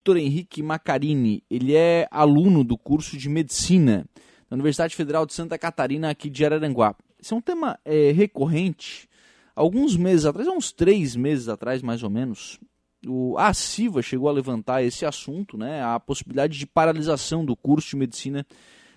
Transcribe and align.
Vitor 0.00 0.16
Henrique 0.16 0.62
Macarini, 0.62 1.44
ele 1.50 1.76
é 1.76 2.08
aluno 2.10 2.64
do 2.64 2.78
curso 2.78 3.18
de 3.18 3.28
Medicina 3.28 4.06
da 4.48 4.54
Universidade 4.54 4.96
Federal 4.96 5.26
de 5.26 5.34
Santa 5.34 5.58
Catarina, 5.58 6.08
aqui 6.08 6.30
de 6.30 6.42
Araranguá. 6.42 6.96
Esse 7.22 7.34
é 7.34 7.36
um 7.36 7.40
tema 7.40 7.78
é, 7.84 8.10
recorrente. 8.10 9.06
Alguns 9.54 9.98
meses 9.98 10.24
atrás, 10.24 10.48
uns 10.48 10.72
três 10.72 11.14
meses 11.14 11.50
atrás, 11.50 11.82
mais 11.82 12.02
ou 12.02 12.08
menos, 12.08 12.58
o, 13.06 13.36
a 13.36 13.52
CIVA 13.52 14.00
chegou 14.00 14.30
a 14.30 14.32
levantar 14.32 14.82
esse 14.82 15.04
assunto, 15.04 15.58
né, 15.58 15.84
a 15.84 16.00
possibilidade 16.00 16.58
de 16.58 16.66
paralisação 16.66 17.44
do 17.44 17.54
curso 17.54 17.90
de 17.90 17.96
Medicina 17.96 18.46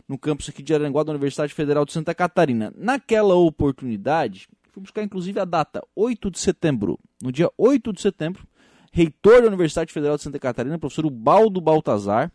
no 0.07 0.17
campus 0.17 0.47
aqui 0.47 0.63
de 0.63 0.73
Aranguá 0.73 1.04
da 1.04 1.11
Universidade 1.11 1.54
Federal 1.54 1.83
de 1.83 1.91
Santa 1.91 2.15
Catarina. 2.15 2.73
Naquela 2.77 3.35
oportunidade, 3.35 4.47
fui 4.71 4.81
buscar 4.81 5.04
inclusive 5.04 5.38
a 5.38 5.43
data, 5.43 5.81
8 5.93 6.31
de 6.31 6.39
setembro. 6.39 6.97
No 7.21 7.29
dia 7.29 7.51
8 7.57 7.91
de 7.91 7.99
setembro, 7.99 8.47
reitor 8.93 9.41
da 9.41 9.47
Universidade 9.47 9.91
Federal 9.91 10.15
de 10.15 10.23
Santa 10.23 10.37
Catarina, 10.37 10.77
professor 10.77 11.09
Baldo 11.09 11.59
Baltazar, 11.59 12.31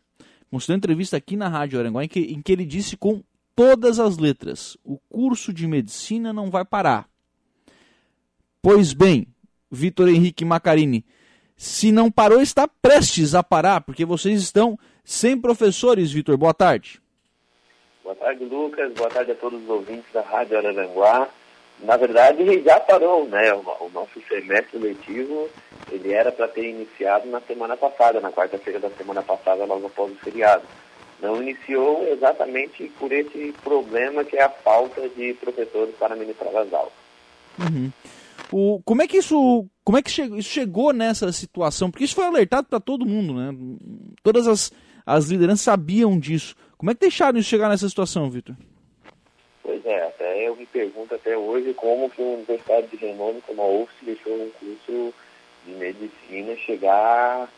mostrou 0.50 0.76
entrevista 0.76 1.16
aqui 1.16 1.36
na 1.36 1.49
Rádio 1.49 1.79
Aranguá 1.79 2.04
em 2.04 2.08
que, 2.08 2.18
em 2.18 2.43
que 2.43 2.50
ele 2.50 2.66
disse 2.66 2.96
com 2.96 3.22
todas 3.54 4.00
as 4.00 4.18
letras: 4.18 4.76
o 4.85 4.99
curso 5.08 5.52
de 5.52 5.68
medicina 5.68 6.32
não 6.32 6.50
vai 6.50 6.64
parar. 6.64 7.08
Pois 8.61 8.93
bem, 8.93 9.29
Vitor 9.71 10.08
Henrique 10.08 10.44
Macarini, 10.44 11.07
se 11.57 11.93
não 11.93 12.11
parou, 12.11 12.43
está 12.43 12.66
prestes 12.66 13.36
a 13.36 13.43
parar, 13.43 13.82
porque 13.82 14.04
vocês 14.04 14.43
estão 14.43 14.77
sem 15.04 15.40
professores, 15.40 16.11
Vitor. 16.11 16.36
Boa 16.36 16.52
tarde. 16.52 17.00
Boa 18.02 18.16
tarde, 18.16 18.44
Lucas. 18.44 18.93
Boa 18.94 19.08
tarde 19.11 19.30
a 19.30 19.35
todos 19.36 19.63
os 19.63 19.68
ouvintes 19.68 20.13
da 20.13 20.22
Rádio 20.22 20.58
Araranguá. 20.58 21.29
Na 21.82 21.96
verdade, 21.96 22.63
já 22.63 22.81
parou, 22.81 23.27
né? 23.29 23.53
O, 23.55 23.86
o 23.86 23.91
nosso 23.95 24.21
semestre 24.29 24.79
letivo, 24.79 25.49
ele 25.91 26.13
era 26.13 26.32
para 26.32 26.49
ter 26.49 26.69
iniciado 26.69 27.29
na 27.29 27.41
semana 27.41 27.77
passada, 27.77 28.21
na 28.21 28.32
quarta-feira 28.32 28.81
da 28.81 28.91
semana 28.91 29.23
passada, 29.23 29.64
logo 29.64 29.86
após 29.86 30.13
o 30.13 30.17
feriado. 30.17 30.64
Não 31.21 31.43
iniciou 31.43 32.06
exatamente 32.09 32.91
por 32.98 33.12
esse 33.12 33.55
problema 33.62 34.25
que 34.25 34.36
é 34.36 34.42
a 34.42 34.48
falta 34.48 35.08
de 35.08 35.34
professores 35.34 35.94
para 35.97 36.17
ministrar 36.17 36.55
as 36.56 36.72
aulas. 36.72 36.92
Uhum. 37.58 37.91
O, 38.52 38.80
como 38.84 39.02
é 39.02 39.06
que 39.06 39.19
isso, 39.19 39.67
como 39.84 39.98
é 39.98 40.02
que 40.02 40.11
chegou, 40.11 40.39
isso 40.39 40.48
chegou 40.48 40.92
nessa 40.92 41.30
situação? 41.33 41.91
Porque 41.91 42.05
isso 42.05 42.14
foi 42.14 42.24
alertado 42.24 42.69
para 42.69 42.80
todo 42.80 43.06
mundo, 43.06 43.34
né? 43.34 43.50
Todas 44.22 44.47
as, 44.47 44.72
as 45.05 45.27
lideranças 45.27 45.62
sabiam 45.62 46.19
disso. 46.19 46.55
Como 46.77 46.91
é 46.91 46.95
que 46.95 47.00
deixaram 47.00 47.39
isso 47.39 47.48
chegar 47.48 47.69
nessa 47.69 47.89
situação, 47.89 48.30
Vitor? 48.30 48.55
Eu 50.48 50.56
me 50.56 50.64
pergunto 50.64 51.14
até 51.14 51.36
hoje 51.36 51.74
como 51.74 52.08
que 52.08 52.22
uma 52.22 52.36
universidade 52.36 52.86
de 52.86 52.96
renome 52.96 53.42
como 53.42 53.60
a 53.60 53.66
UFS 53.66 53.92
deixou 54.00 54.32
um 54.32 54.50
curso 54.58 55.14
de 55.66 55.72
medicina 55.72 56.56
chegar 56.56 57.50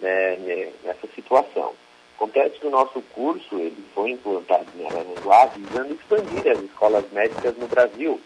né, 0.00 0.70
nessa 0.84 1.08
situação. 1.16 1.74
Acontece 2.14 2.60
que 2.60 2.66
o 2.68 2.70
nosso 2.70 3.02
curso 3.12 3.56
ele 3.56 3.84
foi 3.92 4.12
implantado 4.12 4.66
em 4.76 4.86
Aranaguá 4.86 5.46
visando 5.46 5.94
expandir 5.94 6.52
as 6.52 6.60
escolas 6.60 7.10
médicas 7.10 7.56
no 7.56 7.66
Brasil. 7.66 8.20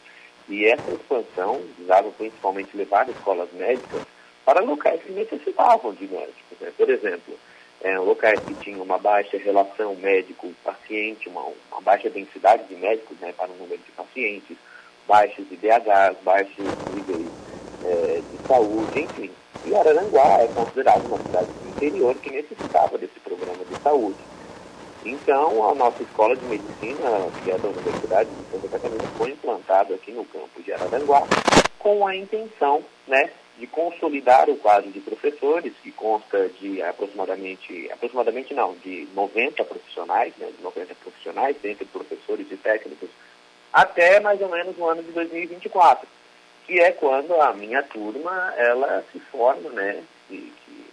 E 0.46 0.66
essa 0.66 0.90
expansão 0.90 1.62
visava 1.78 2.10
principalmente 2.10 2.76
levar 2.76 3.08
escolas 3.08 3.50
médicas 3.54 4.02
para 4.44 4.60
locais 4.60 5.02
que 5.02 5.12
necessitavam 5.12 5.94
de 5.94 6.06
médicos. 6.06 6.60
Né? 6.60 6.70
Por 6.76 6.90
exemplo, 6.90 7.34
é, 7.80 7.98
locais 7.98 8.40
que 8.40 8.52
tinham 8.56 8.82
uma 8.82 8.98
baixa 8.98 9.38
relação 9.38 9.94
médico-paciente, 10.82 11.28
uma, 11.28 11.42
uma, 11.70 11.80
baixa 11.80 12.10
densidade 12.10 12.64
de 12.64 12.74
médicos 12.76 13.16
né, 13.20 13.32
para 13.36 13.50
o 13.50 13.56
número 13.56 13.80
de 13.80 13.92
pacientes, 13.92 14.56
baixos 15.06 15.44
IDHs, 15.50 16.16
baixos 16.22 16.64
níveis 16.94 17.28
é, 17.84 18.20
de 18.30 18.46
saúde, 18.46 19.00
enfim. 19.00 19.30
E 19.64 19.74
Araranguá 19.74 20.40
é 20.40 20.48
considerado 20.48 21.06
uma 21.06 21.18
cidade 21.18 21.46
do 21.46 21.68
interior 21.68 22.14
que 22.16 22.30
necessitava 22.30 22.98
desse 22.98 23.18
programa 23.20 23.64
de 23.64 23.80
saúde. 23.82 24.18
Então, 25.04 25.68
a 25.68 25.74
nossa 25.74 26.02
escola 26.02 26.36
de 26.36 26.44
medicina, 26.46 27.28
que 27.42 27.50
é 27.50 27.58
da 27.58 27.68
Universidade 27.68 28.30
de 28.30 28.50
Santa 28.50 28.68
Catarina, 28.68 29.04
foi 29.16 29.30
implantada 29.30 29.94
aqui 29.94 30.12
no 30.12 30.24
campo 30.24 30.62
de 30.62 30.72
Araranguá 30.72 31.26
com 31.78 32.06
a 32.06 32.14
intenção 32.14 32.82
né, 33.08 33.30
de 33.58 33.66
consolidar 33.66 34.48
o 34.48 34.56
quadro 34.56 34.90
de 34.90 35.00
professores, 35.00 35.72
que 35.82 35.92
consta 35.92 36.48
de 36.60 36.82
aproximadamente, 36.82 37.90
aproximadamente 37.92 38.54
não, 38.54 38.74
de 38.76 39.06
90 39.14 39.64
profissionais, 39.64 40.32
né, 40.38 40.50
de 40.56 40.62
90 40.62 40.94
profissionais, 40.96 41.56
entre 41.62 41.84
professores 41.84 42.46
e 42.50 42.56
técnicos, 42.56 43.10
até 43.72 44.20
mais 44.20 44.40
ou 44.40 44.48
menos 44.48 44.76
o 44.78 44.86
ano 44.86 45.02
de 45.02 45.12
2024, 45.12 46.08
que 46.66 46.80
é 46.80 46.92
quando 46.92 47.34
a 47.40 47.52
minha 47.52 47.82
turma, 47.82 48.54
ela 48.56 49.04
se 49.12 49.20
forma, 49.20 49.68
né, 49.70 50.02
e, 50.30 50.36
que, 50.36 50.86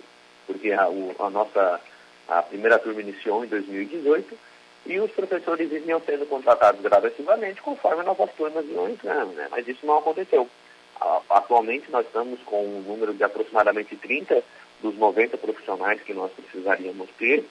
porque 0.46 0.72
a, 0.72 0.90
o, 0.90 1.16
a 1.20 1.30
nossa, 1.30 1.80
a 2.28 2.42
primeira 2.42 2.78
turma 2.78 3.02
iniciou 3.02 3.44
em 3.44 3.48
2018, 3.48 4.38
e 4.86 5.00
os 5.00 5.12
professores 5.12 5.72
iam 5.86 6.02
sendo 6.02 6.26
contratados 6.26 6.82
gradativamente 6.82 7.62
conforme 7.62 8.04
novas 8.04 8.32
turmas 8.34 8.66
iam 8.68 8.90
entrando, 8.90 9.34
né, 9.34 9.48
mas 9.50 9.68
isso 9.68 9.86
não 9.86 9.98
aconteceu. 9.98 10.50
Atualmente 11.30 11.90
nós 11.92 12.06
estamos 12.06 12.40
com 12.44 12.66
um 12.66 12.82
número 12.82 13.14
de 13.14 13.24
aproximadamente 13.24 13.96
30 13.96 14.44
dos 14.82 14.96
90 14.98 15.38
profissionais 15.38 16.02
que 16.02 16.14
nós 16.14 16.32
precisaríamos 16.32 17.10
ter 17.18 17.46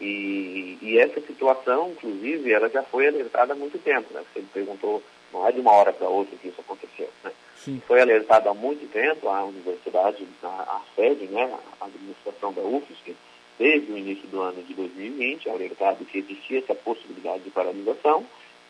e, 0.00 0.76
e, 0.82 0.98
essa 0.98 1.20
situação, 1.20 1.90
inclusive, 1.92 2.52
ela 2.52 2.68
já 2.68 2.82
foi 2.82 3.06
alertada 3.06 3.52
há 3.52 3.56
muito 3.56 3.78
tempo, 3.78 4.12
né? 4.12 4.24
Você 4.32 4.44
perguntou, 4.52 5.02
não 5.32 5.46
é 5.46 5.52
de 5.52 5.60
uma 5.60 5.72
hora 5.72 5.92
para 5.92 6.08
outra 6.08 6.36
que 6.36 6.48
isso 6.48 6.60
aconteceu, 6.60 7.08
né? 7.22 7.30
Sim. 7.56 7.80
Foi 7.86 8.00
alertada 8.00 8.50
há 8.50 8.54
muito 8.54 8.90
tempo 8.90 9.28
a 9.28 9.44
universidade, 9.44 10.26
a, 10.42 10.48
a 10.48 10.80
sede, 10.96 11.26
né, 11.26 11.48
a 11.80 11.84
administração 11.84 12.52
da 12.52 12.60
UFSC, 12.62 13.14
desde 13.56 13.92
o 13.92 13.96
início 13.96 14.26
do 14.28 14.40
ano 14.40 14.62
de 14.62 14.74
2020, 14.74 15.48
alertado 15.48 16.04
que 16.04 16.18
existia 16.18 16.58
essa 16.58 16.74
possibilidade 16.74 17.44
de 17.44 17.50
paralisação, 17.50 18.26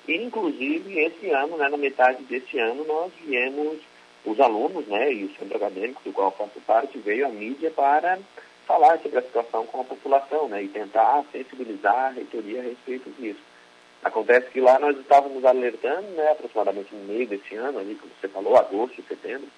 e 0.06 0.16
inclusive 0.16 1.00
esse 1.00 1.30
ano, 1.30 1.56
né, 1.56 1.68
na 1.70 1.78
metade 1.78 2.22
desse 2.24 2.58
ano, 2.58 2.84
nós 2.84 3.10
viemos 3.24 3.78
os 4.24 4.40
alunos, 4.40 4.86
né, 4.86 5.12
e 5.12 5.24
o 5.24 5.34
centro 5.36 5.56
acadêmico 5.56 6.02
do 6.04 6.12
qual 6.12 6.30
faço 6.30 6.60
parte, 6.66 6.98
veio 6.98 7.26
à 7.26 7.28
mídia 7.28 7.70
para 7.70 8.18
falar 8.66 8.98
sobre 9.00 9.18
a 9.18 9.22
situação 9.22 9.66
com 9.66 9.80
a 9.80 9.84
população, 9.84 10.48
né, 10.48 10.62
e 10.62 10.68
tentar 10.68 11.24
sensibilizar 11.30 12.06
a 12.06 12.10
reitoria 12.10 12.60
a 12.60 12.62
respeito 12.62 13.10
disso. 13.18 13.40
Acontece 14.02 14.50
que 14.50 14.60
lá 14.60 14.78
nós 14.78 14.98
estávamos 14.98 15.44
alertando, 15.44 16.08
né, 16.08 16.30
aproximadamente 16.30 16.94
no 16.94 17.04
meio 17.04 17.26
desse 17.26 17.54
ano, 17.54 17.78
ali, 17.78 17.94
como 17.94 18.12
você 18.20 18.28
falou, 18.28 18.56
agosto, 18.56 19.02
setembro, 19.08 19.48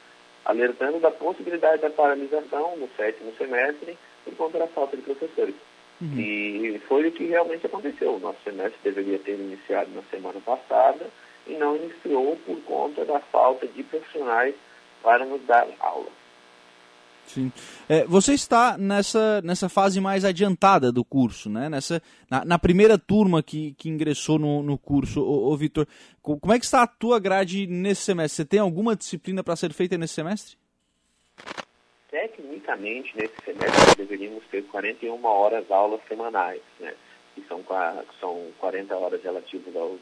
alertando 0.44 1.00
da 1.00 1.10
possibilidade 1.10 1.82
da 1.82 1.90
paralisação 1.90 2.76
no 2.76 2.88
sétimo 2.96 3.32
semestre 3.36 3.98
por 4.24 4.36
conta 4.36 4.58
da 4.58 4.66
falta 4.68 4.96
de 4.96 5.02
professores. 5.02 5.54
Uhum. 6.00 6.18
E 6.18 6.80
foi 6.86 7.08
o 7.08 7.12
que 7.12 7.24
realmente 7.24 7.66
aconteceu. 7.66 8.14
O 8.14 8.20
nosso 8.20 8.38
semestre 8.44 8.78
deveria 8.84 9.18
ter 9.18 9.32
iniciado 9.32 9.90
na 9.94 10.02
semana 10.02 10.38
passada, 10.44 11.06
e 11.46 11.54
não 11.54 11.76
iniciou 11.76 12.36
por 12.44 12.60
conta 12.62 13.04
da 13.04 13.20
falta 13.20 13.66
de 13.66 13.82
profissionais 13.82 14.54
para 15.02 15.24
nos 15.24 15.42
dar 15.42 15.66
aula. 15.80 16.10
Sim. 17.26 17.52
É, 17.88 18.04
você 18.04 18.34
está 18.34 18.78
nessa, 18.78 19.42
nessa 19.42 19.68
fase 19.68 20.00
mais 20.00 20.24
adiantada 20.24 20.92
do 20.92 21.04
curso, 21.04 21.50
né? 21.50 21.68
Nessa, 21.68 22.00
na, 22.30 22.44
na 22.44 22.58
primeira 22.58 22.96
turma 22.96 23.42
que, 23.42 23.74
que 23.74 23.88
ingressou 23.88 24.38
no, 24.38 24.62
no 24.62 24.78
curso. 24.78 25.20
Ô, 25.20 25.52
ô 25.52 25.56
Vitor, 25.56 25.86
como 26.22 26.52
é 26.52 26.58
que 26.58 26.64
está 26.64 26.82
a 26.82 26.86
tua 26.86 27.18
grade 27.18 27.66
nesse 27.66 28.02
semestre? 28.02 28.36
Você 28.36 28.44
tem 28.44 28.60
alguma 28.60 28.94
disciplina 28.94 29.42
para 29.42 29.56
ser 29.56 29.72
feita 29.72 29.98
nesse 29.98 30.14
semestre? 30.14 30.56
Tecnicamente, 32.10 33.14
nesse 33.16 33.34
semestre, 33.44 33.96
deveríamos 33.96 34.44
ter 34.50 34.62
41 34.62 35.24
horas 35.24 35.70
aulas 35.70 36.00
semanais, 36.08 36.62
né? 36.78 36.94
Que 37.34 37.44
são, 37.48 37.62
são 38.20 38.46
40 38.58 38.96
horas 38.96 39.22
relativas 39.22 39.74
aos 39.76 40.00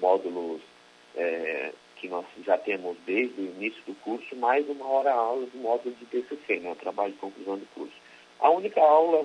módulos 0.00 0.62
é, 1.16 1.72
que 1.96 2.08
nós 2.08 2.26
já 2.44 2.58
temos 2.58 2.96
desde 3.06 3.40
o 3.40 3.44
início 3.44 3.80
do 3.86 3.94
curso, 4.00 4.34
mais 4.34 4.68
uma 4.68 4.86
hora 4.88 5.12
aula 5.12 5.46
do 5.46 5.58
módulo 5.58 5.94
de 5.94 6.06
TCC, 6.06 6.56
né, 6.58 6.72
o 6.72 6.76
trabalho 6.76 7.12
de 7.12 7.18
conclusão 7.18 7.56
do 7.56 7.66
curso. 7.74 7.94
A 8.40 8.50
única 8.50 8.80
aula, 8.80 9.24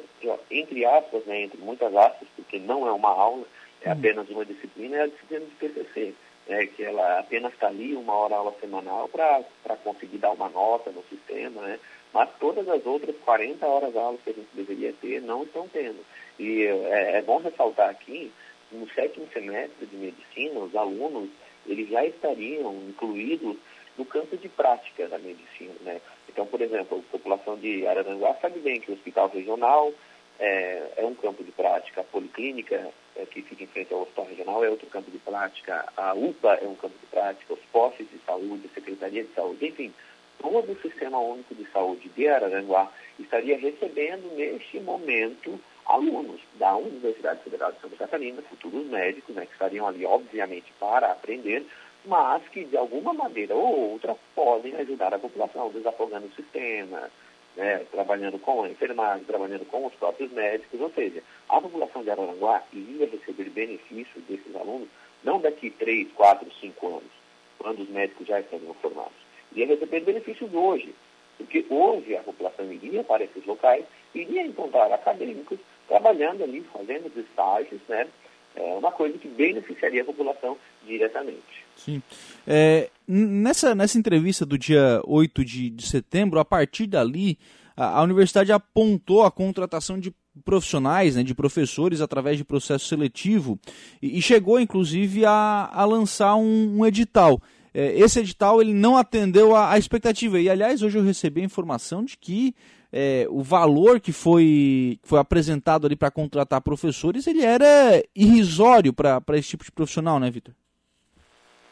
entre 0.51 0.85
aspas, 0.85 1.25
né, 1.25 1.41
entre 1.41 1.57
muitas 1.57 1.93
aspas, 1.95 2.27
porque 2.35 2.59
não 2.59 2.87
é 2.87 2.91
uma 2.91 3.09
aula, 3.09 3.45
é 3.81 3.89
hum. 3.89 3.93
apenas 3.93 4.29
uma 4.29 4.45
disciplina, 4.45 4.97
é 4.97 5.01
a 5.01 5.07
disciplina 5.07 5.45
de 5.45 5.55
TCC, 5.55 6.13
né, 6.47 6.67
que 6.67 6.83
ela 6.83 7.19
apenas 7.19 7.51
está 7.51 7.67
ali 7.67 7.95
uma 7.95 8.13
hora 8.13 8.35
aula 8.35 8.53
semanal 8.59 9.09
para 9.09 9.75
conseguir 9.83 10.19
dar 10.19 10.31
uma 10.31 10.49
nota 10.49 10.91
no 10.91 11.03
sistema, 11.09 11.59
né, 11.63 11.79
mas 12.13 12.29
todas 12.39 12.69
as 12.69 12.85
outras 12.85 13.15
40 13.25 13.65
horas 13.65 13.95
aulas 13.95 14.21
que 14.23 14.29
a 14.29 14.33
gente 14.33 14.49
deveria 14.53 14.93
ter 15.01 15.19
não 15.21 15.43
estão 15.43 15.67
tendo. 15.67 16.05
E 16.37 16.63
é, 16.63 17.17
é 17.17 17.21
bom 17.23 17.39
ressaltar 17.39 17.89
aqui, 17.89 18.31
no 18.71 18.87
sétimo 18.89 19.27
semestre 19.33 19.85
de 19.87 19.95
medicina, 19.95 20.59
os 20.59 20.75
alunos 20.75 21.29
eles 21.67 21.89
já 21.89 22.05
estariam 22.05 22.73
incluídos 22.87 23.57
no 23.97 24.05
campo 24.05 24.37
de 24.37 24.47
prática 24.49 25.07
da 25.07 25.17
medicina. 25.17 25.73
Né? 25.81 25.99
Então, 26.29 26.45
por 26.45 26.61
exemplo, 26.61 26.99
a 26.99 27.11
população 27.11 27.57
de 27.57 27.85
Araranguá 27.87 28.35
sabe 28.41 28.59
bem 28.59 28.79
que 28.79 28.91
o 28.91 28.93
hospital 28.93 29.29
regional 29.29 29.91
é, 30.39 30.91
é 30.97 31.05
um 31.05 31.15
campo 31.15 31.43
de 31.43 31.51
prática, 31.51 32.01
a 32.01 32.03
policlínica, 32.03 32.89
é, 33.15 33.25
que 33.25 33.41
fica 33.41 33.63
em 33.63 33.67
frente 33.67 33.93
ao 33.93 34.01
hospital 34.01 34.25
regional, 34.25 34.63
é 34.63 34.69
outro 34.69 34.87
campo 34.87 35.09
de 35.09 35.17
prática, 35.17 35.91
a 35.97 36.13
UPA 36.13 36.59
é 36.61 36.67
um 36.67 36.75
campo 36.75 36.95
de 36.99 37.07
prática, 37.07 37.53
os 37.53 37.59
postos 37.71 38.07
de 38.09 38.19
saúde, 38.19 38.69
a 38.69 38.75
Secretaria 38.75 39.23
de 39.23 39.33
Saúde, 39.33 39.65
enfim, 39.65 39.93
todo 40.39 40.71
o 40.71 40.81
Sistema 40.81 41.19
Único 41.19 41.55
de 41.55 41.65
Saúde 41.71 42.09
de 42.09 42.27
Araranguá 42.27 42.91
estaria 43.19 43.57
recebendo, 43.57 44.35
neste 44.35 44.79
momento, 44.79 45.59
alunos 45.87 46.41
da 46.55 46.75
Universidade 46.75 47.43
Federal 47.43 47.71
de 47.71 47.79
Santa 47.79 47.95
Catarina, 47.95 48.41
futuros 48.43 48.85
médicos, 48.87 49.33
né, 49.35 49.45
que 49.45 49.53
estariam 49.53 49.87
ali, 49.87 50.05
obviamente, 50.05 50.71
para 50.79 51.11
aprender, 51.11 51.65
mas 52.05 52.43
que, 52.49 52.65
de 52.65 52.77
alguma 52.77 53.13
maneira 53.13 53.55
ou 53.55 53.91
outra, 53.91 54.15
podem 54.35 54.75
ajudar 54.75 55.13
a 55.13 55.19
população, 55.19 55.69
desafogando 55.69 56.27
o 56.27 56.35
sistema, 56.35 57.09
né, 57.55 57.85
trabalhando 57.91 58.37
com 58.39 58.63
a 58.63 58.69
enfermagem, 58.69 59.25
trabalhando 59.25 59.65
com 59.65 59.85
os 59.85 59.93
próprios 59.93 60.31
médicos, 60.31 60.79
ou 60.79 60.91
seja, 60.91 61.23
a 61.49 61.61
população 61.61 62.03
de 62.03 62.11
Araranguá 62.11 62.63
iria 62.73 63.07
receber 63.07 63.49
benefícios 63.49 64.23
desses 64.25 64.55
alunos, 64.55 64.89
não 65.23 65.39
daqui 65.39 65.69
3, 65.69 66.11
4, 66.13 66.47
5 66.61 66.87
anos, 66.87 67.11
quando 67.57 67.81
os 67.81 67.89
médicos 67.89 68.27
já 68.27 68.39
estariam 68.39 68.73
formados, 68.75 69.17
iria 69.51 69.67
receber 69.67 70.01
benefícios 70.01 70.53
hoje, 70.53 70.93
porque 71.37 71.65
hoje 71.69 72.15
a 72.15 72.23
população 72.23 72.71
iria 72.71 73.03
para 73.03 73.23
esses 73.23 73.45
locais, 73.45 73.85
iria 74.13 74.43
encontrar 74.43 74.91
acadêmicos 74.91 75.59
trabalhando 75.87 76.43
ali, 76.43 76.63
fazendo 76.73 77.07
os 77.07 77.17
estágios, 77.17 77.81
né, 77.87 78.07
é 78.55 78.75
uma 78.75 78.91
coisa 78.91 79.17
que 79.17 79.27
beneficiaria 79.27 80.01
a 80.01 80.05
população 80.05 80.57
diretamente. 80.85 81.65
Sim. 81.75 82.01
É, 82.45 82.89
nessa, 83.07 83.75
nessa 83.75 83.97
entrevista 83.97 84.45
do 84.45 84.57
dia 84.57 84.99
8 85.05 85.45
de, 85.45 85.69
de 85.69 85.87
setembro, 85.87 86.39
a 86.39 86.45
partir 86.45 86.87
dali, 86.87 87.37
a, 87.75 87.99
a, 87.99 88.01
universidade 88.01 88.51
apontou 88.51 89.23
a 89.23 89.31
contratação 89.31 89.99
de 89.99 90.11
profissionais, 90.43 91.15
né, 91.15 91.23
de 91.23 91.35
professores, 91.35 92.01
através 92.01 92.37
de 92.37 92.43
processo 92.43 92.87
seletivo, 92.87 93.59
e, 94.01 94.17
e 94.17 94.21
chegou, 94.21 94.59
inclusive, 94.59 95.23
a, 95.23 95.69
a 95.71 95.85
lançar 95.85 96.35
um, 96.35 96.79
um 96.79 96.85
edital. 96.85 97.39
É, 97.73 97.95
esse 97.99 98.19
edital 98.19 98.59
ele 98.59 98.73
não 98.73 98.97
atendeu 98.97 99.55
à 99.55 99.77
expectativa. 99.77 100.39
E, 100.39 100.49
aliás, 100.49 100.81
hoje 100.81 100.97
eu 100.97 101.03
recebi 101.03 101.41
a 101.41 101.45
informação 101.45 102.03
de 102.03 102.17
que 102.17 102.55
é, 102.91 103.25
o 103.29 103.43
valor 103.43 103.99
que 103.99 104.11
foi, 104.11 104.99
foi 105.03 105.19
apresentado 105.19 105.85
ali 105.85 105.95
para 105.95 106.11
contratar 106.11 106.61
professores, 106.61 107.27
ele 107.27 107.43
era 107.43 108.01
irrisório 108.15 108.93
para 108.93 109.21
esse 109.33 109.49
tipo 109.49 109.63
de 109.63 109.71
profissional, 109.71 110.19
né, 110.19 110.29
Vitor? 110.29 110.53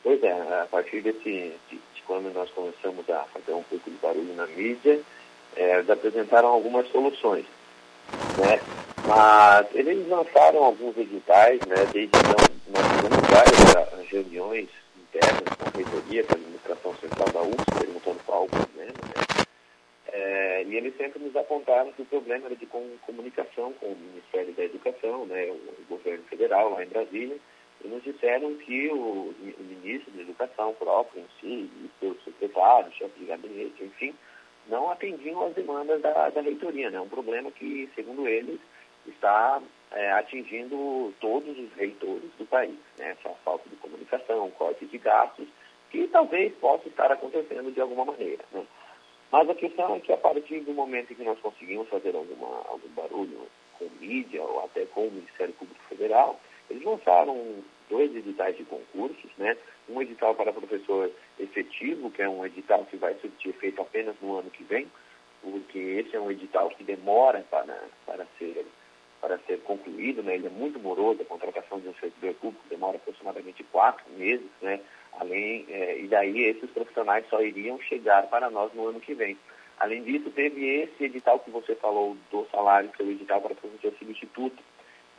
Pois 0.03 0.21
é, 0.21 0.31
a 0.61 0.67
partir 0.69 1.01
desse, 1.01 1.23
de, 1.23 1.53
de, 1.69 2.01
quando 2.05 2.31
nós 2.33 2.49
começamos 2.51 3.09
a 3.09 3.23
fazer 3.33 3.53
um 3.53 3.63
pouco 3.63 3.89
de 3.89 3.97
barulho 3.97 4.35
na 4.35 4.45
mídia, 4.47 4.99
é, 5.55 5.77
eles 5.77 5.89
apresentaram 5.89 6.49
algumas 6.49 6.87
soluções, 6.89 7.45
né? 8.37 8.59
Mas 9.07 9.67
eles 9.73 10.07
lançaram 10.07 10.63
alguns 10.63 10.97
editais, 10.97 11.59
né? 11.61 11.75
Desde 11.93 12.17
então, 12.17 12.35
nós 12.69 12.85
tivemos 12.95 13.29
várias 13.29 14.09
reuniões 14.09 14.69
internas 14.99 15.55
com 15.57 15.67
a 15.67 15.71
reitoria, 15.75 16.23
com 16.23 16.33
a 16.33 16.37
administração 16.37 16.95
central 16.95 17.29
da 17.29 17.41
UFS, 17.41 17.79
perguntando 17.79 18.19
qual 18.25 18.43
o 18.43 18.49
problema, 18.49 18.93
né? 19.15 19.24
É, 20.17 20.63
e 20.63 20.77
eles 20.77 20.95
sempre 20.95 21.21
nos 21.21 21.35
apontaram 21.35 21.91
que 21.91 22.01
o 22.01 22.05
problema 22.05 22.45
era 22.45 22.55
de 22.55 22.65
comunicação 22.65 23.73
com 23.73 23.87
o 23.87 23.97
Ministério 23.97 24.53
da 24.53 24.63
Educação, 24.63 25.25
né, 25.25 25.51
o 25.51 25.83
governo 25.89 26.23
federal 26.29 26.69
lá 26.69 26.85
em 26.85 26.87
Brasília, 26.87 27.37
e 27.83 27.87
nos 27.89 28.01
disseram 28.01 28.55
que 28.55 28.87
o, 28.87 28.95
o 28.95 29.63
ministro 29.63 30.13
da 30.13 30.21
Educação 30.21 30.73
próprio 30.75 31.21
em 31.21 31.27
si, 31.41 31.69
e 31.69 31.89
seus 31.99 32.23
secretários, 32.23 32.95
chefe 32.95 33.19
de 33.19 33.25
gabinete, 33.25 33.83
enfim, 33.83 34.15
não 34.69 34.89
atendiam 34.89 35.45
às 35.45 35.53
demandas 35.53 36.01
da, 36.01 36.29
da 36.29 36.41
reitoria. 36.41 36.87
É 36.87 36.91
né? 36.91 37.01
um 37.01 37.09
problema 37.09 37.51
que, 37.51 37.89
segundo 37.93 38.25
eles, 38.25 38.61
está 39.05 39.61
é, 39.91 40.13
atingindo 40.13 41.13
todos 41.19 41.59
os 41.59 41.73
reitores 41.73 42.31
do 42.37 42.45
país. 42.45 42.79
Né? 42.97 43.17
Essa 43.19 43.35
falta 43.43 43.67
de 43.69 43.75
comunicação, 43.75 44.49
corte 44.51 44.85
de 44.85 44.97
gastos, 44.97 45.47
que 45.91 46.07
talvez 46.07 46.53
possa 46.55 46.87
estar 46.87 47.11
acontecendo 47.11 47.69
de 47.73 47.81
alguma 47.81 48.05
maneira. 48.05 48.45
Né? 48.53 48.65
Mas 49.31 49.49
a 49.49 49.55
questão 49.55 49.95
é 49.95 49.99
que 49.99 50.11
a 50.11 50.17
partir 50.17 50.61
do 50.61 50.73
momento 50.73 51.11
em 51.11 51.15
que 51.15 51.23
nós 51.23 51.39
conseguimos 51.39 51.87
fazer 51.89 52.15
alguma, 52.15 52.47
algum 52.67 52.89
barulho 52.89 53.47
com 53.77 53.89
mídia 53.99 54.41
ou 54.41 54.63
até 54.63 54.85
com 54.85 55.07
o 55.07 55.11
Ministério 55.11 55.53
Público 55.55 55.83
Federal, 55.89 56.39
eles 56.69 56.83
lançaram 56.83 57.63
dois 57.89 58.15
editais 58.15 58.57
de 58.57 58.63
concursos, 58.63 59.31
né? 59.37 59.57
Um 59.87 60.01
edital 60.01 60.33
para 60.33 60.53
professor 60.53 61.11
efetivo, 61.39 62.09
que 62.11 62.21
é 62.21 62.29
um 62.29 62.45
edital 62.45 62.85
que 62.85 62.97
vai 62.97 63.13
surtir 63.15 63.49
efeito 63.49 63.81
apenas 63.81 64.15
no 64.21 64.39
ano 64.39 64.49
que 64.49 64.63
vem, 64.63 64.87
porque 65.41 65.77
esse 65.77 66.15
é 66.15 66.19
um 66.19 66.31
edital 66.31 66.69
que 66.69 66.83
demora 66.83 67.45
para, 67.51 67.83
para, 68.05 68.25
ser, 68.39 68.65
para 69.21 69.37
ser 69.39 69.59
concluído, 69.61 70.23
né? 70.23 70.35
Ele 70.35 70.47
é 70.47 70.49
muito 70.49 70.79
moroso, 70.79 71.21
a 71.21 71.25
contratação 71.25 71.79
de 71.79 71.87
um 71.87 71.93
servidor 71.95 72.33
público 72.35 72.65
demora 72.67 72.97
aproximadamente 72.97 73.63
quatro 73.65 74.05
meses, 74.13 74.49
né? 74.61 74.79
Além, 75.19 75.65
é, 75.69 75.99
e 75.99 76.07
daí 76.07 76.43
esses 76.43 76.69
profissionais 76.71 77.25
só 77.29 77.41
iriam 77.41 77.79
chegar 77.79 78.27
para 78.27 78.49
nós 78.49 78.73
no 78.73 78.87
ano 78.87 78.99
que 78.99 79.13
vem. 79.13 79.37
Além 79.79 80.03
disso, 80.03 80.29
teve 80.31 80.65
esse 80.65 81.03
edital 81.03 81.39
que 81.39 81.51
você 81.51 81.75
falou 81.75 82.15
do 82.31 82.45
salário, 82.51 82.89
que 82.89 83.01
é 83.01 83.05
o 83.05 83.11
edital 83.11 83.41
para 83.41 83.55
professor 83.55 83.93
substituto. 83.97 84.61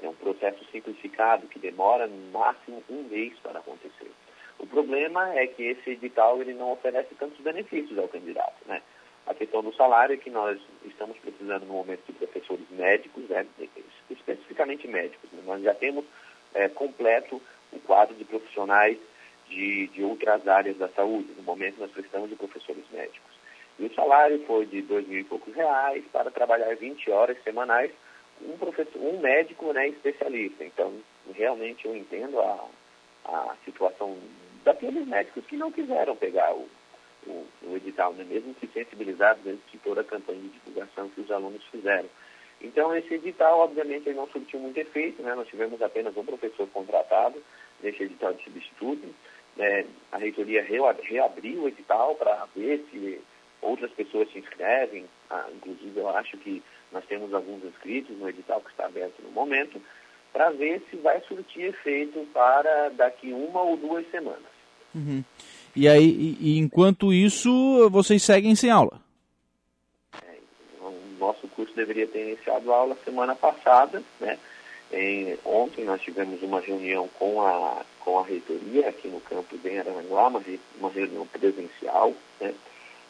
É 0.03 0.09
um 0.09 0.15
processo 0.15 0.65
simplificado 0.71 1.47
que 1.47 1.59
demora 1.59 2.07
no 2.07 2.31
máximo 2.31 2.83
um 2.89 3.03
mês 3.05 3.35
para 3.43 3.59
acontecer. 3.59 4.11
O 4.59 4.67
problema 4.67 5.35
é 5.35 5.47
que 5.47 5.63
esse 5.63 5.91
edital 5.91 6.41
ele 6.41 6.55
não 6.55 6.73
oferece 6.73 7.15
tantos 7.15 7.39
benefícios 7.41 7.99
ao 7.99 8.09
candidato. 8.09 8.57
Né? 8.67 8.83
A 9.27 9.35
questão 9.35 9.63
do 9.63 9.75
salário 9.75 10.15
é 10.15 10.19
que 10.19 10.31
nós 10.31 10.59
estamos 10.85 11.19
precisando 11.19 11.67
no 11.67 11.75
momento 11.75 12.03
de 12.07 12.13
professores 12.13 12.67
médicos, 12.71 13.25
né? 13.29 13.47
especificamente 14.11 14.87
médicos. 14.89 15.31
Né? 15.33 15.43
Nós 15.45 15.63
já 15.63 15.75
temos 15.75 16.05
é, 16.55 16.69
completo 16.69 17.41
o 17.73 17.81
quadro 17.81 18.15
de 18.15 18.25
profissionais 18.25 18.99
de, 19.49 19.89
de 19.89 20.03
outras 20.03 20.47
áreas 20.47 20.77
da 20.77 20.89
saúde. 20.89 21.33
No 21.37 21.43
momento, 21.43 21.79
nós 21.79 21.91
precisamos 21.91 22.29
de 22.29 22.37
professores 22.37 22.85
médicos. 22.93 23.37
E 23.79 23.87
o 23.87 23.95
salário 23.95 24.43
foi 24.47 24.67
de 24.67 24.83
dois 24.83 25.07
mil 25.07 25.21
e 25.21 25.25
poucos 25.25 25.55
reais 25.55 26.03
para 26.13 26.31
trabalhar 26.31 26.75
20 26.75 27.11
horas 27.11 27.37
semanais, 27.43 27.91
um, 28.43 28.57
professor, 28.57 28.99
um 29.01 29.21
médico 29.21 29.73
né, 29.73 29.89
especialista. 29.89 30.65
Então, 30.65 30.93
realmente 31.35 31.87
eu 31.87 31.95
entendo 31.95 32.41
a, 32.41 32.69
a 33.27 33.57
situação 33.65 34.17
daqueles 34.65 35.07
médicos 35.07 35.45
que 35.47 35.57
não 35.57 35.71
quiseram 35.71 36.17
pegar 36.17 36.55
o, 36.55 36.67
o, 37.27 37.47
o 37.65 37.77
edital, 37.77 38.13
né, 38.15 38.25
mesmo 38.25 38.55
que 38.55 38.67
sensibilizados 38.69 39.43
dentro 39.43 39.63
de 39.71 39.79
toda 39.79 40.01
a 40.01 40.05
campanha 40.05 40.41
de 40.41 40.49
divulgação 40.49 41.09
que 41.11 41.21
os 41.21 41.31
alunos 41.31 41.63
fizeram. 41.65 42.09
Então, 42.61 42.95
esse 42.97 43.15
edital, 43.15 43.59
obviamente, 43.61 44.11
não 44.13 44.27
surtiu 44.29 44.59
muito 44.59 44.79
efeito, 44.79 45.23
né? 45.23 45.35
nós 45.35 45.49
tivemos 45.49 45.81
apenas 45.83 46.17
um 46.17 46.25
professor 46.25 46.67
contratado 46.69 47.43
nesse 47.83 48.03
edital 48.03 48.33
de 48.33 48.45
substituto, 48.45 49.15
né, 49.57 49.87
a 50.13 50.19
reitoria 50.19 50.63
reabriu 50.63 51.63
o 51.63 51.69
edital 51.69 52.15
para 52.15 52.47
ver 52.55 52.85
se 52.91 53.21
outras 53.61 53.91
pessoas 53.93 54.31
se 54.33 54.39
inscrevem. 54.39 55.07
Ah, 55.31 55.47
inclusive, 55.55 55.99
eu 55.99 56.09
acho 56.11 56.37
que 56.39 56.63
nós 56.93 57.05
temos 57.07 57.33
alguns 57.33 57.65
inscritos 57.65 58.17
no 58.19 58.29
edital 58.29 58.61
que 58.61 58.71
está 58.71 58.87
aberto 58.87 59.23
no 59.23 59.31
momento, 59.31 59.81
para 60.33 60.51
ver 60.51 60.83
se 60.91 60.97
vai 60.97 61.21
surtir 61.23 61.65
efeito 61.65 62.27
para 62.33 62.91
daqui 62.91 63.33
uma 63.33 63.63
ou 63.63 63.77
duas 63.77 64.09
semanas. 64.11 64.57
Uhum. 64.95 65.25
E 65.75 65.89
aí, 65.89 66.05
e, 66.05 66.37
e 66.41 66.59
enquanto 66.59 67.13
isso, 67.13 67.89
vocês 67.91 68.23
seguem 68.23 68.55
sem 68.55 68.71
aula? 68.71 69.01
É, 70.27 70.37
o 70.81 70.93
nosso 71.19 71.49
curso 71.49 71.75
deveria 71.75 72.07
ter 72.07 72.29
iniciado 72.29 72.73
a 72.73 72.77
aula 72.77 72.97
semana 73.05 73.35
passada, 73.35 74.03
né? 74.21 74.39
Em, 74.93 75.37
ontem 75.45 75.85
nós 75.85 76.01
tivemos 76.01 76.41
uma 76.43 76.61
reunião 76.61 77.09
com 77.19 77.43
a, 77.43 77.85
com 78.01 78.19
a 78.19 78.25
reitoria 78.25 78.89
aqui 78.89 79.09
no 79.09 79.21
campus 79.21 79.65
em 79.65 79.79
Aranguá, 79.79 80.29
uma, 80.29 80.43
uma 80.79 80.91
reunião 80.91 81.27
presencial, 81.27 82.15
né? 82.41 82.55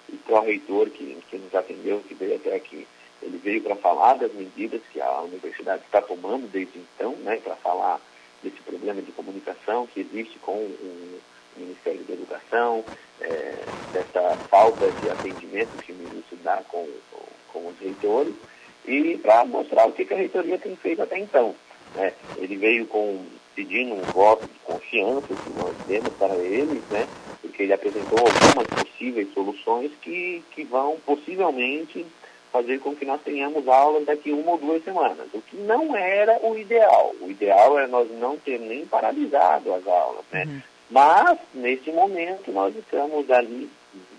E 0.08 0.18
o 0.32 0.40
reitor 0.40 0.88
que, 0.88 1.18
que 1.28 1.36
nos 1.36 1.54
atendeu, 1.54 2.00
que 2.00 2.14
veio 2.14 2.36
até 2.36 2.54
aqui, 2.54 2.86
ele 3.20 3.38
veio 3.38 3.62
para 3.62 3.76
falar 3.76 4.14
das 4.14 4.32
medidas 4.32 4.80
que 4.92 5.00
a 5.00 5.20
universidade 5.22 5.82
está 5.84 6.00
tomando 6.00 6.50
desde 6.50 6.78
então, 6.78 7.12
né? 7.16 7.36
Para 7.42 7.56
falar 7.56 8.00
desse 8.42 8.60
problema 8.62 9.02
de 9.02 9.12
comunicação 9.12 9.86
que 9.86 10.00
existe 10.00 10.38
com 10.38 10.52
o 10.52 11.20
Ministério 11.56 12.04
da 12.04 12.14
Educação, 12.14 12.84
é, 13.20 13.54
dessa 13.92 14.36
falta 14.48 14.90
de 14.90 15.10
atendimento 15.10 15.82
que 15.82 15.92
o 15.92 15.96
ministro 15.96 16.36
dá 16.42 16.62
com, 16.68 16.86
com, 17.10 17.22
com 17.52 17.68
os 17.68 17.78
reitores, 17.78 18.34
e 18.86 19.18
para 19.18 19.44
mostrar 19.44 19.86
o 19.86 19.92
que 19.92 20.12
a 20.12 20.16
reitoria 20.16 20.58
tem 20.58 20.76
feito 20.76 21.02
até 21.02 21.18
então. 21.18 21.54
Né? 21.94 22.12
Ele 22.36 22.56
veio 22.56 22.86
com, 22.86 23.24
pedindo 23.54 23.94
um 23.94 24.02
voto 24.02 24.46
de 24.46 24.58
confiança 24.64 25.26
que 25.28 25.50
nós 25.58 25.76
demos 25.86 26.12
para 26.14 26.34
eles, 26.36 26.82
né? 26.90 27.06
porque 27.40 27.62
ele 27.62 27.72
apresentou 27.72 28.18
algumas 28.18 28.66
possíveis 28.84 29.32
soluções 29.32 29.90
que, 30.02 30.42
que 30.50 30.64
vão 30.64 30.96
possivelmente 31.04 32.04
fazer 32.52 32.78
com 32.78 32.94
que 32.94 33.04
nós 33.04 33.20
tenhamos 33.22 33.68
aulas 33.68 34.06
daqui 34.06 34.32
uma 34.32 34.52
ou 34.52 34.58
duas 34.58 34.82
semanas, 34.82 35.28
o 35.34 35.42
que 35.42 35.56
não 35.56 35.94
era 35.94 36.38
o 36.42 36.56
ideal. 36.56 37.14
O 37.20 37.30
ideal 37.30 37.78
é 37.78 37.86
nós 37.86 38.10
não 38.18 38.36
ter 38.38 38.58
nem 38.58 38.86
paralisado 38.86 39.74
as 39.74 39.86
aulas, 39.86 40.24
né? 40.32 40.44
Uhum. 40.46 40.62
Mas, 40.90 41.38
nesse 41.52 41.90
momento, 41.90 42.50
nós 42.52 42.74
estamos 42.76 43.28
ali 43.30 43.68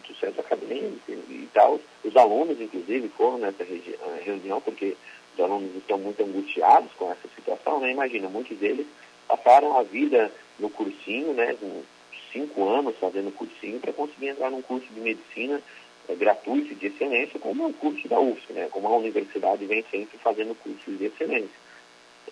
do 0.08 0.16
centro 0.16 0.42
acadêmico 0.42 1.00
e 1.08 1.50
tal, 1.54 1.80
os 2.04 2.16
alunos, 2.16 2.60
inclusive, 2.60 3.10
foram 3.10 3.38
nessa 3.38 3.66
reunião, 4.24 4.62
porque 4.62 4.96
os 5.38 5.44
alunos 5.44 5.75
estão 5.75 5.98
muito 5.98 6.22
angustiados 6.24 6.91
com 6.98 7.12
essa 7.12 7.27
situação, 7.36 7.79
né? 7.79 7.91
Imagina, 7.91 8.27
muitos 8.27 8.58
deles 8.58 8.88
passaram 9.27 9.77
a 9.77 9.84
vida 9.84 10.32
no 10.60 10.70
cursinho, 10.70 11.34
né? 11.34 11.56
cinco 12.32 12.67
anos 12.67 12.96
fazendo 13.00 13.32
cursinho 13.32 13.79
para 13.79 13.94
conseguir 13.94 14.29
entrar 14.29 14.50
num 14.50 14.62
curso 14.62 14.88
de 14.94 15.00
medicina 15.00 15.62
é, 16.10 16.15
gratuito 16.15 16.75
de 16.75 16.88
excelência, 16.88 17.39
como 17.39 17.63
é 17.63 17.67
o 17.67 17.74
curso 17.74 18.08
da 18.08 18.20
UFSC, 18.20 18.53
né? 18.53 18.67
como 18.72 18.88
a 18.88 18.98
universidade 18.98 19.65
vem 19.65 19.84
sempre 19.89 20.17
fazendo 20.17 20.56
cursos 20.56 20.98
de 20.98 21.06
excelência. 21.06 21.67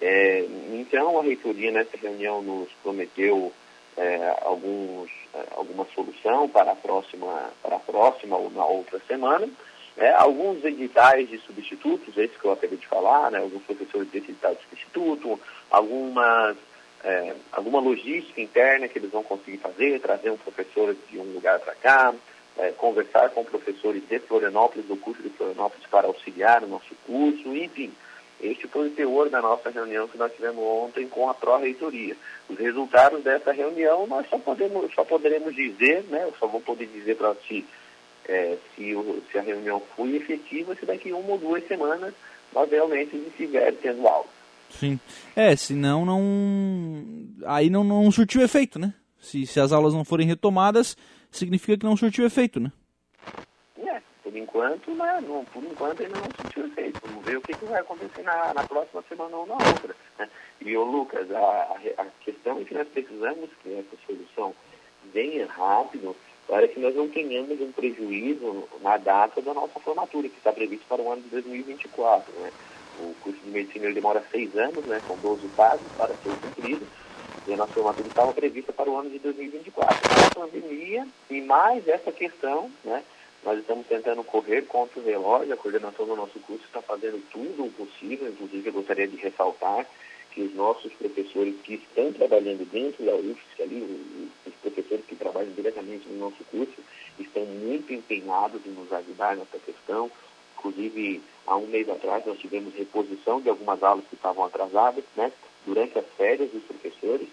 É, 0.01 0.45
então, 0.73 1.19
a 1.19 1.23
reitoria 1.23 1.71
nessa 1.71 1.95
reunião 1.97 2.41
nos 2.41 2.69
prometeu 2.83 3.51
é, 3.97 4.35
alguns, 4.41 5.09
alguma 5.51 5.85
solução 5.95 6.49
para 6.49 6.71
a 6.71 6.75
próxima, 6.75 7.51
para 7.61 7.77
a 7.77 7.79
próxima 7.79 8.35
ou 8.35 8.49
na 8.49 8.65
outra 8.65 8.99
semana. 9.07 9.47
É, 9.97 10.11
alguns 10.11 10.63
editais 10.65 11.29
de 11.29 11.37
substitutos, 11.39 12.17
esses 12.17 12.35
que 12.35 12.45
eu 12.45 12.51
acabei 12.51 12.77
de 12.77 12.87
falar, 12.87 13.31
né, 13.31 13.39
alguns 13.39 13.63
professores 13.63 14.11
de 14.11 14.17
editais 14.17 14.57
de 14.57 14.63
substituto, 14.63 15.39
algumas, 15.71 16.57
é, 17.01 17.33
alguma 17.53 17.79
logística 17.79 18.41
interna 18.41 18.89
que 18.89 18.99
eles 18.99 19.11
vão 19.11 19.23
conseguir 19.23 19.57
fazer, 19.57 20.01
trazer 20.01 20.31
um 20.31 20.37
professor 20.37 20.93
de 21.09 21.17
um 21.17 21.33
lugar 21.33 21.59
para 21.59 21.75
cá, 21.75 22.13
é, 22.57 22.71
conversar 22.71 23.29
com 23.29 23.45
professores 23.45 24.03
de 24.07 24.19
Florianópolis, 24.19 24.85
do 24.85 24.97
curso 24.97 25.23
de 25.23 25.29
Florianópolis, 25.29 25.87
para 25.87 26.07
auxiliar 26.07 26.63
o 26.63 26.67
nosso 26.67 26.93
curso, 27.05 27.55
enfim. 27.55 27.93
Este 28.41 28.67
foi 28.67 28.89
o 28.89 28.91
teor 28.91 29.29
da 29.29 29.41
nossa 29.41 29.69
reunião 29.69 30.09
que 30.09 30.17
nós 30.17 30.33
tivemos 30.33 30.61
ontem 30.61 31.07
com 31.07 31.29
a 31.29 31.33
Pró-Reitoria. 31.33 32.17
Os 32.49 32.59
resultados 32.59 33.23
dessa 33.23 33.53
reunião 33.53 34.05
nós 34.07 34.27
só, 34.29 34.37
podemos, 34.37 34.93
só 34.93 35.05
poderemos 35.05 35.55
dizer, 35.55 36.03
né, 36.09 36.23
eu 36.25 36.33
só 36.37 36.47
vou 36.47 36.59
poder 36.59 36.85
dizer 36.87 37.15
para 37.15 37.33
ti 37.35 37.65
é, 38.27 38.57
se, 38.75 38.95
o, 38.95 39.21
se 39.31 39.37
a 39.37 39.41
reunião 39.41 39.81
foi 39.95 40.15
efetiva, 40.15 40.75
se 40.75 40.85
daqui 40.85 41.11
uma 41.11 41.31
ou 41.31 41.37
duas 41.37 41.67
semanas 41.67 42.13
nós 42.53 42.69
realmente 42.69 43.15
estiver 43.15 43.73
tendo 43.73 44.07
aula. 44.07 44.25
Sim. 44.69 44.99
É, 45.35 45.55
senão 45.55 46.05
não. 46.05 46.21
Aí 47.45 47.69
não, 47.69 47.83
não 47.83 48.09
surtiu 48.11 48.41
efeito, 48.41 48.79
né? 48.79 48.93
Se, 49.19 49.45
se 49.45 49.59
as 49.59 49.71
aulas 49.71 49.93
não 49.93 50.05
forem 50.05 50.27
retomadas, 50.27 50.95
significa 51.31 51.77
que 51.77 51.85
não 51.85 51.97
surtiu 51.97 52.25
efeito, 52.25 52.59
né? 52.59 52.71
É, 53.77 54.01
por 54.23 54.35
enquanto, 54.35 54.91
né, 54.91 55.21
não, 55.27 55.45
por 55.45 55.63
enquanto 55.63 56.01
ainda 56.01 56.15
não 56.17 56.29
surtiu 56.41 56.67
efeito. 56.67 57.01
Vamos 57.05 57.25
ver 57.25 57.37
o 57.37 57.41
que, 57.41 57.53
que 57.53 57.65
vai 57.65 57.81
acontecer 57.81 58.23
na, 58.23 58.53
na 58.53 58.63
próxima 58.63 59.03
semana 59.07 59.35
ou 59.35 59.45
na 59.45 59.53
outra. 59.55 59.95
Né? 60.19 60.29
E, 60.61 60.75
ô 60.77 60.83
Lucas, 60.83 61.29
a, 61.31 61.77
a 61.97 62.05
questão 62.21 62.59
é 62.59 62.63
que 62.63 62.73
nós 62.73 62.87
precisamos 62.87 63.49
que 63.61 63.73
essa 63.73 63.97
solução 64.05 64.53
venha 65.13 65.47
rápido 65.47 66.15
para 66.47 66.67
que 66.67 66.79
nós 66.79 66.95
não 66.95 67.07
tenhamos 67.07 67.59
um 67.59 67.71
prejuízo 67.71 68.67
na 68.81 68.97
data 68.97 69.41
da 69.41 69.53
nossa 69.53 69.79
formatura, 69.79 70.29
que 70.29 70.37
está 70.37 70.51
previsto 70.51 70.85
para 70.87 71.01
o 71.01 71.11
ano 71.11 71.21
de 71.23 71.29
2024. 71.29 72.31
Né? 72.39 72.51
O 72.99 73.13
curso 73.21 73.39
de 73.43 73.49
medicina 73.49 73.91
demora 73.91 74.23
seis 74.31 74.55
anos, 74.55 74.85
né? 74.85 75.01
são 75.07 75.17
12 75.17 75.47
fases 75.49 75.87
para 75.97 76.13
ser 76.15 76.35
cumprido, 76.41 76.85
e 77.47 77.53
a 77.53 77.57
nossa 77.57 77.73
formatura 77.73 78.07
estava 78.07 78.33
prevista 78.33 78.71
para 78.71 78.89
o 78.89 78.97
ano 78.97 79.09
de 79.09 79.19
2024. 79.19 79.97
Com 80.33 80.41
a 80.41 80.45
pandemia 80.45 81.07
e 81.29 81.41
mais 81.41 81.87
essa 81.87 82.11
questão, 82.11 82.71
né? 82.83 83.03
nós 83.43 83.59
estamos 83.59 83.85
tentando 83.87 84.23
correr 84.23 84.63
contra 84.63 84.99
o 84.99 85.05
relógio, 85.05 85.53
a 85.53 85.57
coordenação 85.57 86.05
do 86.05 86.15
nosso 86.15 86.39
curso 86.39 86.63
está 86.65 86.81
fazendo 86.81 87.21
tudo 87.31 87.65
o 87.65 87.71
possível, 87.71 88.29
inclusive 88.29 88.69
eu 88.69 88.73
gostaria 88.73 89.07
de 89.07 89.17
ressaltar 89.17 89.85
que 90.31 90.41
os 90.41 90.53
nossos 90.53 90.91
professores 90.93 91.55
que 91.63 91.75
estão 91.75 92.11
trabalhando 92.11 92.69
dentro 92.69 93.05
da 93.05 93.15
UFSC, 93.15 93.61
ali, 93.61 94.29
professores 94.65 95.05
que 95.05 95.15
trabalham 95.15 95.51
diretamente 95.51 96.07
no 96.09 96.17
nosso 96.17 96.43
curso, 96.45 96.75
estão 97.19 97.45
muito 97.45 97.93
empenhados 97.93 98.65
em 98.65 98.71
nos 98.71 98.91
ajudar 98.91 99.35
nessa 99.35 99.59
questão. 99.59 100.09
Inclusive, 100.57 101.21
há 101.45 101.55
um 101.55 101.67
mês 101.67 101.87
atrás, 101.89 102.25
nós 102.25 102.39
tivemos 102.39 102.73
reposição 102.73 103.39
de 103.39 103.49
algumas 103.49 103.81
aulas 103.83 104.05
que 104.09 104.15
estavam 104.15 104.43
atrasadas, 104.45 105.03
né? 105.15 105.31
Durante 105.65 105.97
as 105.99 106.05
férias 106.17 106.51
dos 106.51 106.63
professores, 106.63 107.27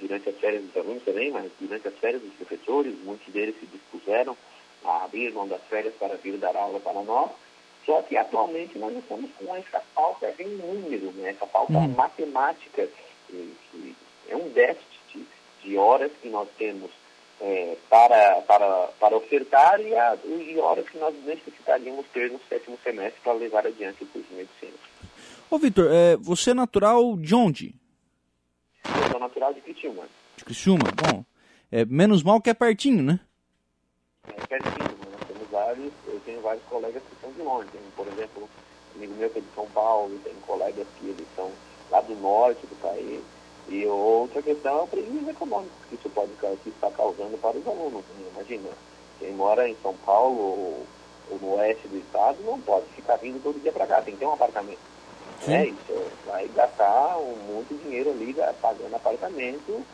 durante 0.00 0.28
as 0.28 0.36
férias 0.36 0.62
dos 0.62 0.76
alunos 0.76 1.02
também, 1.02 1.30
mas 1.30 1.50
durante 1.60 1.88
as 1.88 1.94
férias 1.94 2.22
dos 2.22 2.32
professores, 2.34 2.94
muitos 3.04 3.32
deles 3.32 3.54
se 3.58 3.66
dispuseram 3.66 4.36
a 4.84 5.04
abrir 5.04 5.32
mão 5.32 5.48
das 5.48 5.62
férias 5.64 5.94
para 5.94 6.16
vir 6.16 6.36
dar 6.36 6.56
aula 6.56 6.80
para 6.80 7.02
nós. 7.02 7.30
Só 7.86 8.00
que 8.02 8.16
atualmente 8.16 8.78
nós 8.78 8.96
estamos 8.96 9.30
com 9.38 9.54
essa 9.54 9.80
falta 9.94 10.32
de 10.32 10.44
número, 10.44 11.12
né? 11.12 11.30
essa 11.30 11.46
falta 11.46 11.74
hum. 11.74 11.88
matemática, 11.88 12.88
que, 13.28 13.54
que, 13.70 13.94
é 14.28 14.36
um 14.36 14.48
déficit 14.50 14.93
de 15.64 15.76
horas 15.76 16.12
que 16.20 16.28
nós 16.28 16.48
temos 16.58 16.90
é, 17.40 17.76
para, 17.88 18.42
para, 18.42 18.88
para 19.00 19.16
ofertar 19.16 19.80
e, 19.80 20.58
horas 20.58 20.88
que 20.88 20.98
nós 20.98 21.14
necessitaríamos 21.24 22.06
ter 22.12 22.30
no 22.30 22.40
sétimo 22.48 22.78
semestre 22.82 23.20
para 23.22 23.32
levar 23.32 23.66
adiante 23.66 24.04
o 24.04 24.06
curso 24.06 24.28
de 24.28 24.36
medicina. 24.36 24.72
Ô 25.50 25.58
Vitor, 25.58 25.88
é, 25.90 26.16
você 26.16 26.50
é 26.50 26.54
natural 26.54 27.16
de 27.16 27.34
onde? 27.34 27.74
Eu 28.84 29.10
sou 29.10 29.20
natural 29.20 29.52
de 29.52 29.60
Criciúma. 29.60 30.04
De 30.36 30.44
Criciúma, 30.44 30.84
bom. 30.94 31.24
É, 31.70 31.84
menos 31.84 32.22
mal 32.22 32.40
que 32.40 32.50
é 32.50 32.54
pertinho, 32.54 33.02
né? 33.02 33.20
É 34.28 34.46
pertinho, 34.46 34.98
nós 35.12 35.26
temos 35.26 35.48
vários, 35.50 35.92
eu 36.06 36.20
tenho 36.24 36.40
vários 36.40 36.64
colegas 36.64 37.02
que 37.02 37.20
são 37.20 37.32
de 37.32 37.42
longe. 37.42 37.68
Tem, 37.70 37.80
por 37.96 38.06
exemplo, 38.06 38.48
um 38.94 38.98
amigo 38.98 39.14
meu 39.14 39.30
que 39.30 39.38
é 39.38 39.42
de 39.42 39.54
São 39.54 39.66
Paulo, 39.70 40.18
tem 40.24 40.34
colegas 40.46 40.86
que 40.98 41.08
eles 41.08 41.26
são 41.34 41.50
lá 41.90 42.00
do 42.00 42.14
norte 42.16 42.66
do 42.66 42.76
país. 42.80 43.22
E 43.68 43.86
outra 43.86 44.42
questão 44.42 44.78
é 44.78 44.82
o 44.82 44.86
prejuízo 44.86 45.30
econômico 45.30 45.72
que 45.88 45.94
isso 45.94 46.08
pode 46.10 46.30
que 46.62 46.68
está 46.68 46.90
causando 46.90 47.38
para 47.38 47.56
os 47.56 47.66
alunos. 47.66 48.04
Né? 48.18 48.26
Imagina, 48.34 48.68
quem 49.18 49.32
mora 49.32 49.68
em 49.68 49.76
São 49.82 49.94
Paulo 50.04 50.38
ou, 50.38 50.86
ou, 51.30 51.38
no 51.38 51.54
oeste 51.54 51.88
do 51.88 51.96
estado 51.96 52.38
não 52.44 52.60
pode 52.60 52.86
ficar 52.94 53.16
vindo 53.16 53.42
todo 53.42 53.60
dia 53.60 53.72
para 53.72 53.86
cá, 53.86 54.02
tem 54.02 54.14
que 54.14 54.20
ter 54.20 54.26
um 54.26 54.34
apartamento. 54.34 54.94
É 55.46 55.66
isso, 55.66 56.10
vai 56.26 56.48
gastar 56.48 57.18
um 57.18 57.36
muito 57.52 57.78
dinheiro 57.82 58.10
ali 58.10 58.34
pagando 58.62 58.94
apartamento 58.94 59.84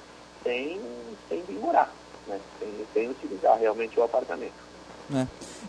sem, 0.44 0.80
sem 1.28 1.42
vir 1.42 1.58
morar, 1.58 1.92
né? 2.26 2.38
sem, 2.58 2.68
sem 2.92 3.10
utilizar 3.10 3.58
realmente 3.58 3.98
o 3.98 4.02
apartamento. 4.04 4.70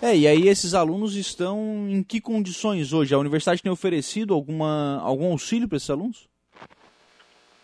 É. 0.02 0.10
é, 0.10 0.16
e 0.16 0.28
aí 0.28 0.48
esses 0.48 0.76
alunos 0.76 1.16
estão 1.16 1.88
em 1.90 2.04
que 2.04 2.22
condições 2.22 2.94
hoje? 2.94 3.14
A 3.14 3.18
universidade 3.18 3.64
tem 3.64 3.72
oferecido 3.72 4.36
alguma, 4.36 5.00
algum 5.02 5.32
auxílio 5.32 5.68
para 5.68 5.78
esses 5.78 5.90
alunos? 5.90 6.31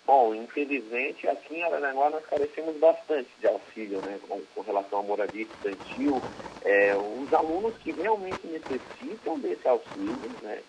Bom, 0.07 0.33
infelizmente 0.33 1.27
aqui 1.27 1.55
em 1.55 1.63
Aranaguá 1.63 2.09
nós 2.09 2.25
carecemos 2.27 2.77
bastante 2.77 3.29
de 3.41 3.47
auxílio 3.47 4.01
né, 4.03 4.17
com, 4.25 4.41
com 4.55 4.61
relação 4.61 4.99
à 4.99 5.03
moradia 5.03 5.41
estudantil. 5.41 6.21
É, 6.63 6.95
os 6.95 7.33
alunos 7.33 7.75
que 7.79 7.91
realmente 7.91 8.47
necessitam 8.47 9.37
desse 9.37 9.67
auxílio, 9.67 10.31
né, 10.41 10.63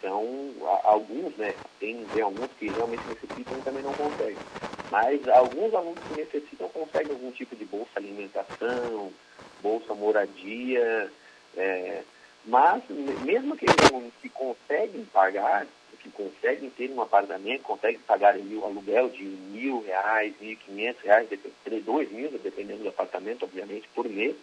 são 0.00 0.50
alguns, 0.82 1.36
né, 1.36 1.54
tem, 1.78 2.06
tem 2.06 2.22
alguns 2.22 2.48
que 2.58 2.70
realmente 2.70 3.06
necessitam 3.06 3.58
e 3.58 3.62
também 3.62 3.82
não 3.82 3.92
conseguem. 3.92 4.38
Mas 4.90 5.28
alguns 5.28 5.74
alunos 5.74 6.02
que 6.08 6.14
necessitam 6.14 6.70
conseguem 6.70 7.12
algum 7.12 7.30
tipo 7.32 7.54
de 7.54 7.66
bolsa 7.66 7.90
alimentação, 7.96 9.12
bolsa 9.60 9.92
moradia, 9.92 11.12
é, 11.54 12.02
mas 12.46 12.82
mesmo 12.88 13.52
aqueles 13.52 13.76
alunos 13.90 14.12
que 14.22 14.30
conseguem 14.30 15.04
pagar, 15.12 15.66
que 16.02 16.10
conseguem 16.10 16.68
ter 16.70 16.90
um 16.90 17.00
apartamento, 17.00 17.62
conseguem 17.62 18.00
pagar 18.00 18.36
o 18.36 18.64
aluguel 18.64 19.08
de 19.10 19.22
mil 19.22 19.82
reais, 19.82 20.34
mil 20.40 20.52
e 20.52 20.56
quinhentos 20.56 21.02
reais, 21.02 21.28
dois 21.84 22.10
mil, 22.10 22.30
dependendo 22.42 22.82
do 22.82 22.88
apartamento, 22.88 23.44
obviamente, 23.44 23.88
por 23.94 24.08
mês, 24.08 24.34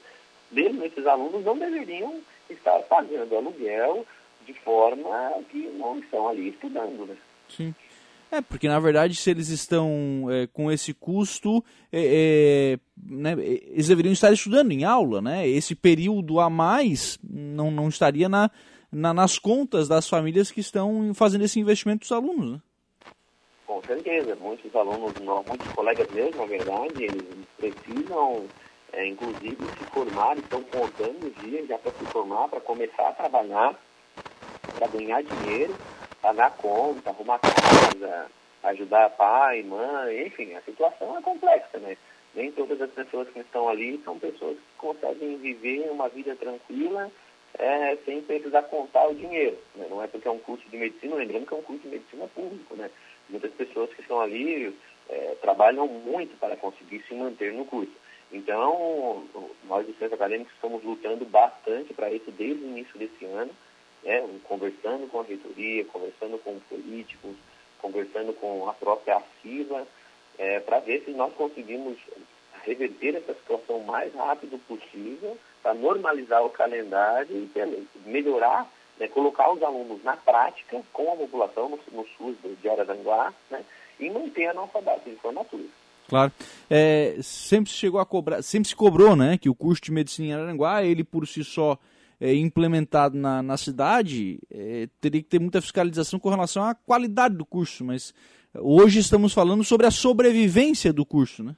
mesmo 0.52 0.84
esses 0.86 1.06
alunos 1.06 1.44
não 1.44 1.58
deveriam 1.58 2.22
estar 2.50 2.80
pagando 2.84 3.36
aluguel 3.36 4.06
de 4.46 4.54
forma 4.54 5.44
que 5.50 5.58
não 5.78 6.00
estão 6.00 6.28
ali 6.28 6.50
estudando, 6.50 7.06
né? 7.06 7.16
Sim. 7.50 7.74
É, 8.32 8.42
porque 8.42 8.68
na 8.68 8.80
verdade, 8.80 9.16
se 9.16 9.32
eles 9.32 9.50
estão 9.50 10.28
é, 10.30 10.48
com 10.48 10.72
esse 10.72 10.94
custo, 10.94 11.64
é, 11.92 12.78
é, 12.78 12.80
né, 13.04 13.32
eles 13.34 13.88
deveriam 13.88 14.14
estar 14.14 14.32
estudando 14.32 14.72
em 14.72 14.84
aula, 14.84 15.20
né? 15.20 15.48
Esse 15.48 15.74
período 15.74 16.40
a 16.40 16.50
mais 16.50 17.18
não, 17.24 17.72
não 17.72 17.90
estaria 17.90 18.30
na, 18.30 18.52
na, 18.92 19.14
nas 19.14 19.38
contas 19.38 19.88
das 19.88 20.08
famílias 20.08 20.52
que 20.52 20.60
estão 20.60 21.14
fazendo 21.14 21.44
esse 21.44 21.60
investimento 21.60 22.02
dos 22.02 22.12
alunos, 22.12 22.52
né? 22.54 22.62
Com 23.66 23.82
certeza, 23.84 24.36
muitos 24.36 24.76
alunos, 24.76 25.14
muitos 25.48 25.68
colegas 25.74 26.10
meus, 26.12 26.36
na 26.36 26.46
verdade, 26.46 27.04
eles 27.04 27.24
precisam, 27.58 28.46
é, 28.94 29.08
inclusive, 29.08 29.58
se 29.78 29.84
formar, 29.92 30.38
estão 30.38 30.62
contando 30.64 31.28
os 31.28 31.44
dias 31.44 31.68
já 31.68 31.78
para 31.78 31.92
se 31.92 32.06
formar, 32.06 32.48
para 32.48 32.62
começar 32.62 33.10
a 33.10 33.14
trabalhar, 33.14 33.80
para 34.76 34.88
ganhar 34.88 35.22
dinheiro 35.22 35.76
pagar 36.22 36.52
conta, 36.58 37.10
arrumar 37.10 37.40
casa, 37.40 38.28
ajudar 38.64 39.10
pai, 39.12 39.64
mãe, 39.64 40.28
enfim, 40.28 40.54
a 40.54 40.62
situação 40.62 41.18
é 41.18 41.22
complexa, 41.22 41.78
né? 41.80 41.98
Nem 42.36 42.52
todas 42.52 42.80
as 42.82 42.92
pessoas 42.92 43.28
que 43.30 43.40
estão 43.40 43.68
ali 43.68 44.00
são 44.04 44.20
pessoas 44.20 44.56
que 44.56 44.78
conseguem 44.78 45.38
viver 45.38 45.90
uma 45.90 46.08
vida 46.10 46.36
tranquila 46.36 47.10
é, 47.60 47.98
sem 48.06 48.22
precisar 48.22 48.64
contar 48.64 49.08
o 49.08 49.16
dinheiro. 49.16 49.58
Né? 49.76 49.86
Não 49.90 50.02
é 50.02 50.08
porque 50.08 50.28
é 50.28 50.32
um 50.32 50.40
curso 50.40 50.68
de 50.70 50.78
medicina, 50.78 51.16
lembrando 51.16 51.46
que 51.46 51.54
é 51.54 51.58
um 51.58 51.64
curso 51.64 51.84
de 51.84 51.90
medicina 51.90 52.28
público, 52.28 52.76
né? 52.76 52.90
Muitas 53.30 53.52
pessoas 53.52 53.94
que 53.94 54.02
estão 54.02 54.20
ali 54.20 54.76
é, 55.08 55.36
trabalham 55.42 55.88
muito 55.88 56.36
para 56.40 56.56
conseguir 56.56 57.04
se 57.08 57.14
manter 57.14 57.54
no 57.54 57.66
curso. 57.66 57.94
Então, 58.32 59.24
nós 59.66 59.86
do 59.86 59.94
Centro 59.94 60.16
Acadêmico 60.16 60.52
estamos 60.54 60.84
lutando 60.84 61.26
bastante 61.26 61.94
para 61.94 62.12
isso 62.12 62.32
desde 62.32 62.64
o 62.64 62.68
início 62.68 62.98
desse 62.98 63.26
ano 63.26 63.52
né, 64.04 64.28
conversando 64.44 65.08
com 65.10 65.20
a 65.20 65.24
reitoria, 65.24 65.86
conversando 65.86 66.38
com 66.40 66.60
políticos, 66.62 67.36
conversando 67.80 68.34
com 68.34 68.68
a 68.70 68.74
própria 68.74 69.18
ACIVA, 69.18 69.88
é, 70.38 70.60
para 70.60 70.80
ver 70.80 71.04
se 71.04 71.12
nós 71.12 71.34
conseguimos 71.34 71.98
reverter 72.64 73.16
essa 73.16 73.34
situação 73.34 73.78
o 73.78 73.86
mais 73.86 74.14
rápido 74.14 74.58
possível, 74.68 75.38
para 75.62 75.74
normalizar 75.74 76.44
o 76.44 76.50
calendário 76.50 77.36
e 77.36 78.10
melhorar, 78.10 78.70
né, 79.00 79.08
colocar 79.08 79.52
os 79.52 79.62
alunos 79.62 80.04
na 80.04 80.16
prática 80.16 80.82
com 80.94 81.14
a 81.14 81.16
população 81.16 81.70
no, 81.70 81.80
no 81.92 82.06
SUS 82.18 82.36
de 82.62 82.70
Araranguá 82.70 83.34
né, 83.50 83.64
e 84.00 84.10
manter 84.10 84.48
a 84.48 84.54
nossa 84.54 84.82
base 84.82 85.10
de 85.10 85.16
formatura. 85.18 85.64
Claro. 86.08 86.32
É, 86.70 87.18
sempre 87.22 87.70
se 87.70 87.78
chegou 87.78 88.00
a 88.00 88.06
cobrar, 88.06 88.42
sempre 88.42 88.68
se 88.68 88.76
cobrou, 88.76 89.16
né, 89.16 89.38
que 89.38 89.50
o 89.50 89.56
curso 89.56 89.82
de 89.82 89.92
medicina 89.92 90.28
em 90.28 90.34
Araranguá, 90.34 90.84
ele 90.84 91.04
por 91.04 91.28
si 91.28 91.44
só 91.44 91.78
é, 92.20 92.34
implementado 92.34 93.18
na, 93.18 93.42
na 93.42 93.58
cidade, 93.58 94.40
é, 94.52 94.90
teria 95.00 95.22
que 95.22 95.30
ter 95.30 95.40
muita 95.40 95.62
fiscalização 95.62 96.20
com 96.20 96.30
relação 96.30 96.64
à 96.64 96.74
qualidade 96.74 97.36
do 97.36 97.46
curso, 97.46 97.86
mas 97.86 98.14
hoje 98.56 99.00
estamos 99.00 99.34
falando 99.34 99.64
sobre 99.64 99.86
a 99.86 99.92
sobrevivência 99.92 100.92
do 100.92 101.06
curso, 101.06 101.44
né? 101.44 101.56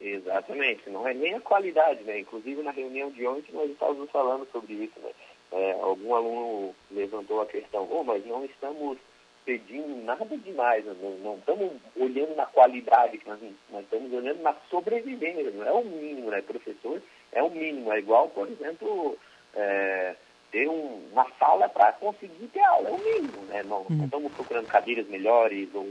Exatamente, 0.00 0.88
não 0.88 1.06
é 1.06 1.12
nem 1.12 1.34
a 1.34 1.40
qualidade, 1.40 2.02
né? 2.04 2.20
Inclusive 2.20 2.62
na 2.62 2.70
reunião 2.70 3.10
de 3.10 3.26
ontem 3.26 3.52
nós 3.52 3.70
estávamos 3.70 4.10
falando 4.10 4.48
sobre 4.50 4.72
isso, 4.72 4.98
né? 5.00 5.10
É, 5.52 5.72
algum 5.80 6.14
aluno 6.14 6.74
levantou 6.90 7.42
a 7.42 7.46
questão, 7.46 7.86
oh, 7.90 8.04
nós 8.04 8.24
não 8.24 8.44
estamos 8.44 8.96
pedindo 9.44 10.02
nada 10.04 10.24
demais, 10.38 10.84
né? 10.84 10.94
não, 11.02 11.10
não 11.18 11.34
estamos 11.36 11.72
olhando 11.96 12.36
na 12.36 12.46
qualidade, 12.46 13.20
nós, 13.26 13.40
nós 13.70 13.82
estamos 13.82 14.12
olhando 14.12 14.40
na 14.42 14.54
sobrevivência, 14.70 15.50
não 15.50 15.66
é 15.66 15.72
o 15.72 15.84
mínimo, 15.84 16.30
né? 16.30 16.40
Professor 16.40 17.02
é 17.32 17.42
o 17.42 17.50
mínimo, 17.50 17.92
é 17.92 17.98
igual, 17.98 18.28
por 18.28 18.48
exemplo, 18.48 19.18
é, 19.54 20.14
ter 20.50 20.68
um, 20.68 21.08
uma 21.12 21.26
sala 21.38 21.68
para 21.68 21.92
conseguir 21.92 22.46
ter 22.48 22.62
aula, 22.64 22.88
é 22.88 22.92
o 22.92 22.98
mínimo, 22.98 23.42
né? 23.48 23.62
Não, 23.62 23.84
não 23.88 23.98
uhum. 23.98 24.04
estamos 24.04 24.32
procurando 24.32 24.66
cadeiras 24.66 25.06
melhores 25.08 25.68
ou 25.74 25.86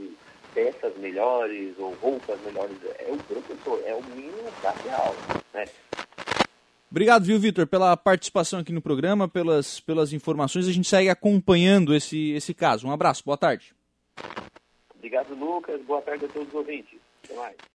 peças 0.53 0.95
melhores 0.97 1.77
ou 1.77 1.93
roupas 1.95 2.39
melhores. 2.41 2.77
É 2.99 3.11
o 3.11 3.17
professor, 3.17 3.81
é 3.85 3.93
o 3.93 4.03
mínimo 4.15 4.51
ter 4.83 4.89
aula. 4.91 5.15
Né? 5.53 5.65
Obrigado, 6.91 7.23
viu, 7.23 7.39
Vitor, 7.39 7.67
pela 7.67 7.95
participação 7.95 8.59
aqui 8.59 8.71
no 8.71 8.81
programa, 8.81 9.27
pelas, 9.27 9.79
pelas 9.79 10.11
informações. 10.11 10.67
A 10.67 10.71
gente 10.71 10.87
segue 10.87 11.09
acompanhando 11.09 11.93
esse, 11.93 12.31
esse 12.31 12.53
caso. 12.53 12.87
Um 12.87 12.91
abraço, 12.91 13.23
boa 13.23 13.37
tarde. 13.37 13.75
Obrigado, 14.95 15.35
Lucas. 15.35 15.79
Boa 15.83 16.01
tarde 16.01 16.25
a 16.25 16.27
todos 16.27 16.47
os 16.47 16.53
ouvintes. 16.53 16.99
Até 17.23 17.35
mais. 17.35 17.55